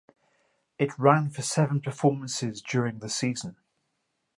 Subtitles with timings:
[0.79, 3.57] It ran for seven performances during the season.